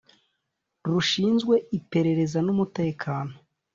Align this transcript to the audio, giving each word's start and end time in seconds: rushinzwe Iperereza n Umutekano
rushinzwe 0.89 1.55
Iperereza 1.77 2.39
n 2.43 2.47
Umutekano 2.53 3.33